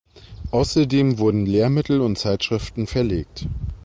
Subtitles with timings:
[0.49, 3.45] Außerdem wurden Lehrmittel und Zeitschriften verlegt.